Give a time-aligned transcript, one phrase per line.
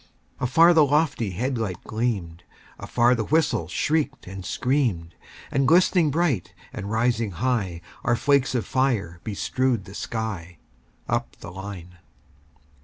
[0.39, 2.43] Afar the lofty head light gleamed;
[2.79, 5.13] Afar the whistle shrieked and screamed;
[5.51, 10.57] And glistening bright, and rising high, Our flakes of fire bestrewed the sky,
[11.07, 11.99] Up the line.